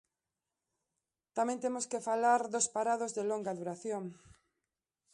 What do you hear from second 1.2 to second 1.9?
Tamén temos